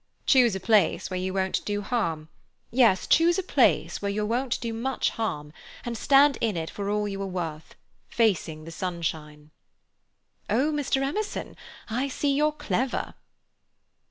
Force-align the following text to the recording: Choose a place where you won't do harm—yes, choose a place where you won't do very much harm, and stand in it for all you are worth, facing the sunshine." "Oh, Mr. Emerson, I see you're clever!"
Choose 0.25 0.55
a 0.55 0.59
place 0.59 1.11
where 1.11 1.19
you 1.19 1.31
won't 1.31 1.63
do 1.63 1.83
harm—yes, 1.83 3.05
choose 3.05 3.37
a 3.37 3.43
place 3.43 4.01
where 4.01 4.09
you 4.09 4.25
won't 4.25 4.59
do 4.59 4.73
very 4.73 4.81
much 4.81 5.11
harm, 5.11 5.53
and 5.85 5.95
stand 5.95 6.39
in 6.41 6.57
it 6.57 6.71
for 6.71 6.89
all 6.89 7.07
you 7.07 7.21
are 7.21 7.27
worth, 7.27 7.75
facing 8.09 8.63
the 8.63 8.71
sunshine." 8.71 9.51
"Oh, 10.49 10.71
Mr. 10.71 11.03
Emerson, 11.03 11.55
I 11.87 12.07
see 12.07 12.33
you're 12.33 12.51
clever!" 12.51 13.13